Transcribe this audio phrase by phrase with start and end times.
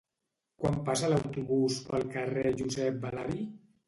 [0.61, 3.45] Quan passa l'autobús pel carrer Josep Balari?